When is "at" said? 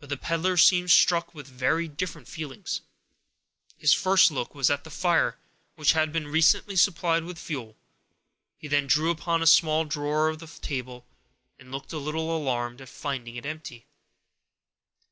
4.70-4.82, 12.80-12.88